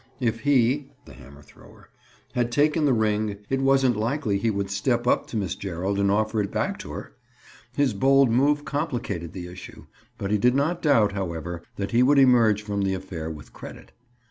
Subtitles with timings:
[0.19, 1.91] If he (the hammer thrower)
[2.33, 6.09] had taken the ring it wasn't likely he would step up to Miss Gerald and
[6.09, 7.13] offer it back to her.
[7.75, 9.85] His bold move complicated the issue;
[10.17, 13.91] but he did not doubt, however, that he would emerge from the affair with credit.